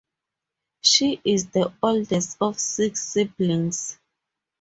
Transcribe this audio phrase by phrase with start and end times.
[0.81, 3.99] She is the oldest of six siblings.